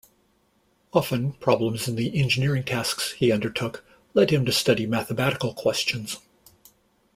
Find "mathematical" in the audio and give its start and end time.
4.87-5.53